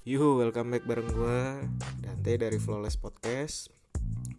[0.00, 1.40] Yuhu, welcome back bareng gue
[2.00, 3.68] Dante dari Flawless Podcast.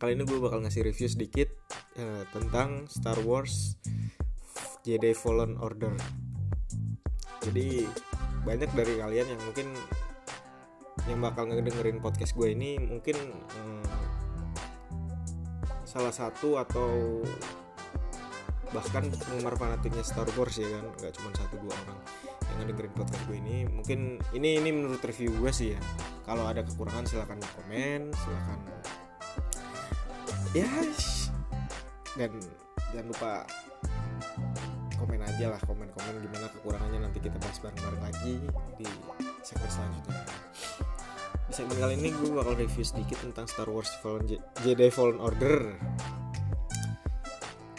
[0.02, 1.54] Kali ini gue bakal ngasih review sedikit
[2.02, 3.78] uh, Tentang Star Wars
[4.82, 5.94] Jedi Fallen Order.
[7.46, 7.86] Jadi
[8.42, 9.70] banyak dari kalian yang mungkin
[11.06, 13.18] Yang bakal ngedengerin podcast gue ini Mungkin
[13.62, 13.86] uh,
[15.86, 17.22] Salah satu atau
[18.74, 22.00] bahkan penggemar fanatiknya Star Wars ya kan nggak cuma satu dua orang
[22.52, 25.80] yang ngedengerin podcast gue ini mungkin ini ini menurut review gue sih ya.
[26.28, 28.60] Kalau ada kekurangan silahkan komen silahkan
[30.52, 30.68] ya
[32.20, 32.32] dan
[32.92, 33.32] jangan lupa
[35.00, 38.36] komen aja lah komen-komen gimana kekurangannya nanti kita bahas bareng-bareng lagi
[38.78, 38.88] di
[39.42, 40.22] segmen selanjutnya.
[41.48, 45.18] Di segmen kali ini gue bakal review sedikit tentang Star Wars Fallen Je Jedi Fallen
[45.18, 45.74] Order.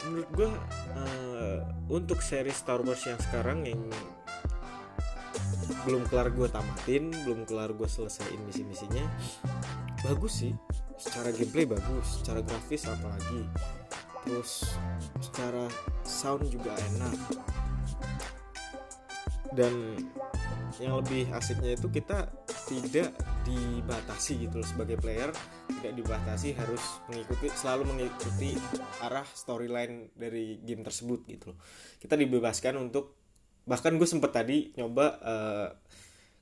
[0.02, 0.50] Menurut gue
[0.98, 1.60] uh,
[1.92, 3.80] untuk seri Star Wars yang sekarang yang
[5.82, 9.02] belum kelar gue tamatin belum kelar gue selesaiin misi-misinya
[10.02, 10.52] bagus sih.
[10.98, 13.42] Secara gameplay bagus secara grafis apalagi.
[14.22, 14.78] Terus
[15.18, 15.66] secara
[16.06, 17.16] sound juga enak.
[19.52, 19.98] Dan
[20.80, 22.30] yang lebih asiknya itu kita
[22.70, 25.30] tidak dibatasi gitu loh sebagai player.
[25.66, 28.54] Tidak dibatasi harus mengikuti selalu mengikuti
[29.02, 31.58] arah storyline dari game tersebut gitu loh.
[31.98, 33.21] Kita dibebaskan untuk
[33.68, 35.18] bahkan gue sempet tadi nyoba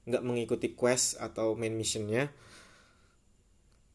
[0.09, 2.33] nggak uh, mengikuti quest atau main missionnya.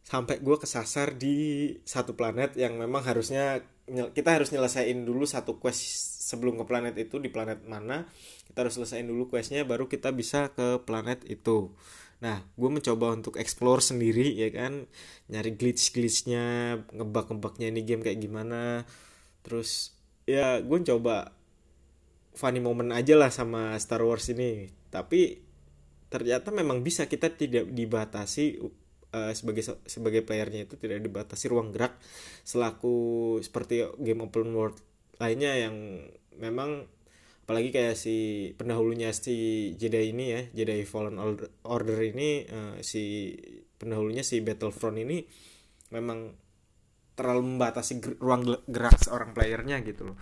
[0.05, 5.81] Sampai gue kesasar di satu planet yang memang harusnya kita harus nyelesain dulu satu quest
[6.25, 8.09] sebelum ke planet itu di planet mana.
[8.49, 11.73] Kita harus selesaiin dulu questnya baru kita bisa ke planet itu.
[12.21, 14.89] Nah gue mencoba untuk explore sendiri ya kan?
[15.29, 18.89] Nyari glitch glitchnya ngebak ngebaknya ini game kayak gimana.
[19.45, 19.93] Terus
[20.25, 21.37] ya gue coba
[22.35, 24.67] funny moment aja lah sama Star Wars ini.
[24.91, 25.39] Tapi
[26.11, 28.61] ternyata memang bisa kita tidak dibatasi
[29.15, 31.97] uh, sebagai sebagai playernya itu tidak dibatasi ruang gerak
[32.45, 34.77] selaku seperti game open world
[35.17, 35.75] lainnya yang
[36.35, 36.85] memang
[37.45, 41.21] apalagi kayak si pendahulunya si Jedi ini ya Jedi Fallen
[41.63, 43.33] Order ini uh, si
[43.77, 45.21] pendahulunya si Battlefront ini
[45.93, 46.33] memang
[47.15, 50.17] terlalu membatasi ruang gerak seorang playernya gitu loh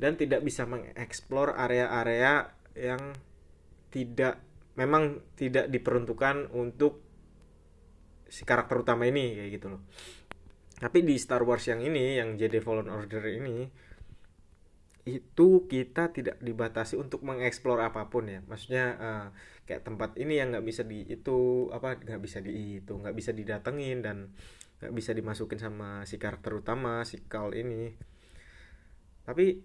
[0.00, 3.12] dan tidak bisa mengeksplor area-area yang
[3.92, 4.40] tidak
[4.80, 7.04] memang tidak diperuntukkan untuk
[8.24, 9.82] si karakter utama ini kayak gitu loh.
[10.80, 13.68] Tapi di Star Wars yang ini yang Jedi Fallen Order ini
[15.04, 18.40] itu kita tidak dibatasi untuk mengeksplor apa pun ya.
[18.46, 19.26] Maksudnya uh,
[19.68, 23.36] kayak tempat ini yang nggak bisa di itu apa nggak bisa di itu nggak bisa
[23.36, 24.32] didatengin dan
[24.80, 27.92] nggak bisa dimasukin sama si karakter utama si Cal ini.
[29.26, 29.60] Tapi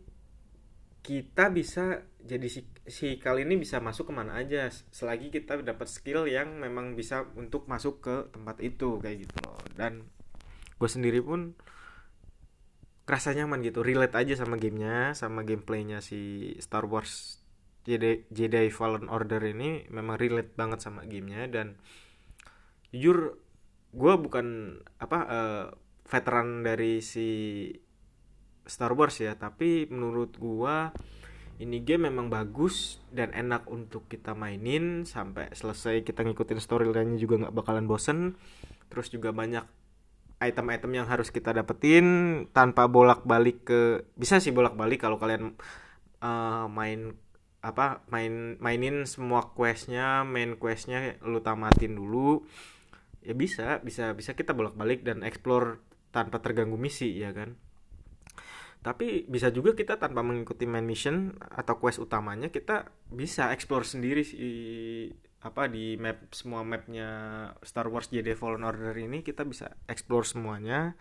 [1.05, 4.65] kita bisa jadi si, si Cal ini bisa masuk ke mana aja.
[4.89, 9.61] Selagi kita dapat skill yang memang bisa untuk masuk ke tempat itu kayak gitu loh.
[9.77, 10.09] Dan
[10.81, 11.53] gue sendiri pun
[13.05, 17.37] kerasa nyaman gitu relate aja sama gamenya sama gameplaynya si Star Wars
[17.85, 19.85] Jedi, Jedi Fallen Order ini.
[19.93, 21.45] Memang relate banget sama gamenya.
[21.45, 21.77] Dan
[22.89, 23.37] jujur
[23.93, 25.65] gue bukan apa uh,
[26.09, 27.29] veteran dari si
[28.65, 30.75] Star Wars ya tapi menurut gue
[31.55, 37.47] ini game memang bagus dan enak untuk kita mainin sampai selesai kita ngikutin storyline-nya juga
[37.47, 38.35] nggak bakalan bosen.
[38.91, 39.63] Terus juga banyak
[40.43, 42.05] item-item yang harus kita dapetin
[42.51, 43.81] tanpa bolak-balik ke
[44.19, 45.55] bisa sih bolak-balik kalau kalian
[46.19, 47.15] uh, main
[47.63, 52.43] apa main mainin semua questnya main questnya lu tamatin dulu.
[53.23, 55.79] Ya bisa bisa bisa kita bolak-balik dan explore
[56.11, 57.55] tanpa terganggu misi ya kan
[58.85, 64.21] tapi bisa juga kita tanpa mengikuti main mission atau quest utamanya kita bisa explore sendiri
[64.21, 65.09] sih
[65.45, 67.09] apa di map semua mapnya
[67.61, 70.97] Star Wars Jedi Fallen Order ini kita bisa explore semuanya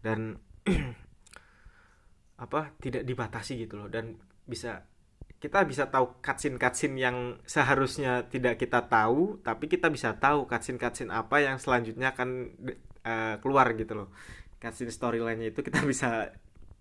[0.00, 0.40] dan
[2.44, 3.88] apa tidak dibatasi gitu loh.
[3.92, 4.16] Dan
[4.48, 4.88] bisa
[5.36, 10.80] kita bisa tahu cutscene cutscene yang seharusnya tidak kita tahu tapi kita bisa tahu cutscene
[10.80, 12.56] cutscene apa yang selanjutnya akan
[13.04, 14.08] uh, keluar gitu loh.
[14.56, 16.32] Cutscene storyline-nya itu kita bisa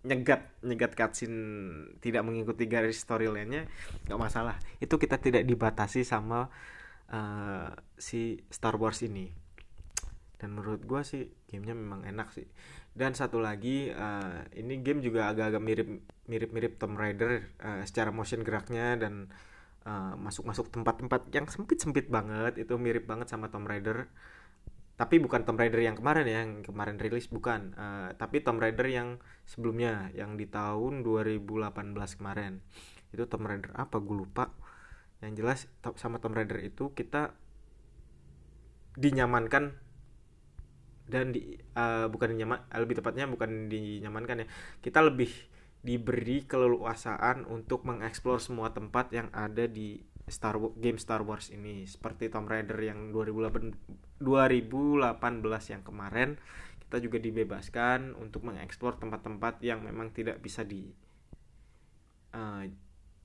[0.06, 1.42] nyegat nyegat cutscene
[2.00, 3.66] tidak mengikuti garis storyline-nya
[4.06, 4.56] nggak masalah.
[4.78, 6.48] Itu kita tidak dibatasi sama
[7.10, 9.34] uh, si Star Wars ini.
[10.38, 12.46] Dan menurut gue sih gamenya memang enak sih.
[12.96, 15.90] Dan satu lagi uh, ini game juga agak-agak mirip
[16.30, 19.34] mirip-mirip Tomb Raider uh, secara motion geraknya dan
[20.18, 22.58] masuk-masuk tempat-tempat yang sempit-sempit banget.
[22.58, 24.10] Itu mirip banget sama Tomb Raider
[24.96, 27.76] tapi bukan Tomb Raider yang kemarin ya yang kemarin rilis bukan.
[27.76, 31.76] Uh, tapi Tomb Raider yang sebelumnya yang di tahun 2018
[32.16, 32.64] kemarin.
[33.12, 34.00] Itu Tomb Raider apa?
[34.00, 34.56] Gue lupa.
[35.20, 35.60] Yang jelas
[36.00, 37.36] sama Tomb Raider itu kita
[38.96, 39.76] dinyamankan
[41.06, 44.48] dan di uh, bukan dinyaman lebih tepatnya bukan dinyamankan ya.
[44.80, 45.28] Kita lebih
[45.84, 51.86] diberi keleluasaan untuk mengeksplor semua tempat yang ada di Star game Star Wars ini.
[51.86, 54.22] Seperti Tomb Raider yang 2018
[55.72, 56.38] yang kemarin
[56.86, 60.94] kita juga dibebaskan untuk mengeksplor tempat-tempat yang memang tidak bisa di
[62.34, 62.64] uh,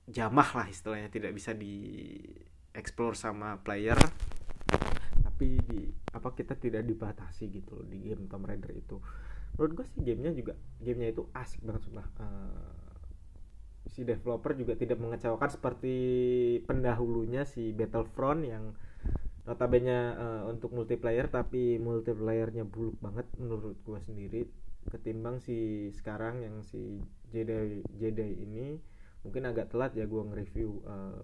[0.09, 3.97] jamah lah istilahnya tidak bisa dieksplor sama player.
[5.21, 5.81] Tapi di
[6.11, 8.97] apa kita tidak dibatasi gitu di game Tomb Raider itu.
[9.57, 12.07] Menurut gue sih gamenya juga gamenya itu asik banget sumpah.
[12.17, 12.80] Uh,
[13.91, 15.95] si developer juga tidak mengecewakan seperti
[16.63, 18.71] pendahulunya si Battlefront yang
[19.43, 24.41] notabene uh, untuk multiplayer tapi multiplayernya buluk banget menurut gue sendiri
[24.87, 28.79] ketimbang si sekarang yang si Jedi Jedi ini
[29.21, 31.21] mungkin agak telat ya gue nge-review uh,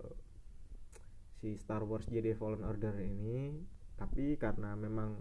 [1.37, 3.53] si Star Wars Jedi Fallen Order ini.
[3.97, 5.17] Tapi karena memang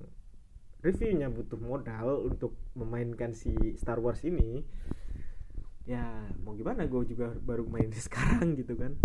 [0.85, 4.61] reviewnya butuh modal untuk memainkan si Star Wars ini
[5.87, 6.03] ya
[6.43, 8.99] mau gimana gue juga baru main sekarang gitu kan.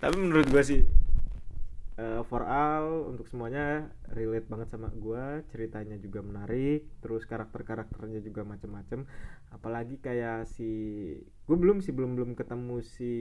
[0.00, 0.80] Tapi menurut gue sih
[2.00, 8.24] uh, for all untuk semuanya relate banget sama gue ceritanya juga menarik terus karakter karakternya
[8.24, 9.04] juga macem-macem.
[9.52, 10.72] Apalagi kayak si
[11.20, 13.12] gue belum sih belum belum ketemu si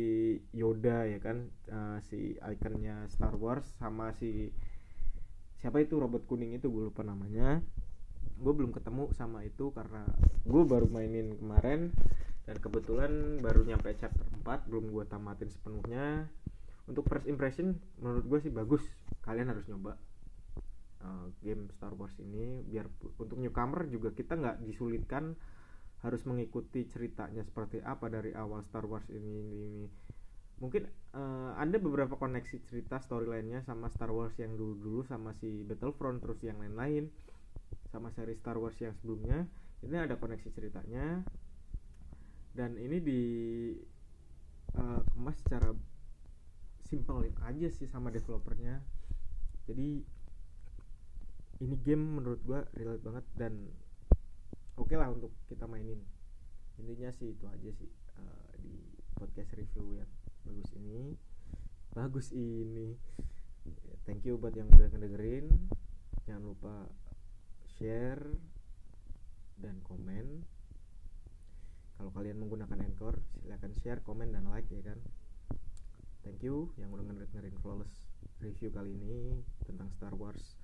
[0.56, 1.52] Yoda ya kan.
[1.68, 4.56] Uh, si ikonnya Star Wars sama si
[5.60, 7.60] siapa itu robot kuning itu gue lupa namanya.
[8.40, 10.08] Gue belum ketemu sama itu karena
[10.48, 11.92] gue baru mainin kemarin
[12.50, 16.26] dan kebetulan baru nyampe chapter 4 belum gue tamatin sepenuhnya.
[16.90, 18.82] Untuk first impression menurut gue sih bagus.
[19.22, 19.94] Kalian harus nyoba
[21.06, 22.66] uh, game Star Wars ini.
[22.66, 22.90] Biar
[23.22, 25.38] untuk newcomer juga kita nggak disulitkan
[26.02, 29.86] harus mengikuti ceritanya seperti apa dari awal Star Wars ini ini, ini.
[30.58, 36.18] Mungkin uh, ada beberapa koneksi cerita storylinenya sama Star Wars yang dulu-dulu sama si Battlefront
[36.18, 37.14] terus yang lain-lain
[37.94, 39.46] sama seri Star Wars yang sebelumnya.
[39.86, 41.22] Ini ada koneksi ceritanya
[42.54, 43.22] dan ini di
[44.76, 45.74] uh, kemas secara
[46.90, 48.82] simple aja sih sama developernya.
[49.70, 50.02] Jadi
[51.60, 53.54] ini game menurut gua relate banget dan
[54.80, 56.02] oke okay lah untuk kita mainin.
[56.82, 58.74] Intinya sih itu aja sih uh, di
[59.14, 60.10] podcast review yang
[60.48, 61.14] bagus ini.
[61.94, 62.98] Bagus ini.
[64.08, 65.70] Thank you buat yang udah ngedengerin.
[66.26, 66.90] Jangan lupa
[67.78, 68.24] share
[69.60, 70.59] dan komen
[72.00, 74.96] kalau kalian menggunakan anchor silahkan share komen dan like ya kan?
[76.24, 78.08] Thank you yang udah ngedengerin flawless
[78.40, 80.56] review kali ini tentang Star Wars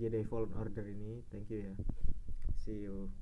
[0.00, 1.20] Jedi Fallen Order ini.
[1.28, 1.72] Thank you ya.
[2.64, 3.12] See you